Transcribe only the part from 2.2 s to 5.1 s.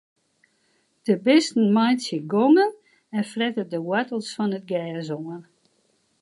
gongen en frette de woartels fan it gers